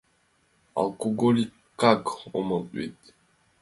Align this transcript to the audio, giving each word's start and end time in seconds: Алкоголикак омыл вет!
Алкоголикак 0.79 2.03
омыл 2.37 2.63
вет! 2.75 2.97